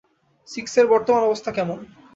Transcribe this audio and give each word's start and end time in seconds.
সিক্সের 0.49 0.85
বর্তমান 0.87 1.21
অবস্থা 1.25 1.51
কেমন? 1.57 1.77